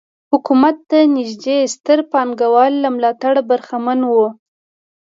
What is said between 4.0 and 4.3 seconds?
وو.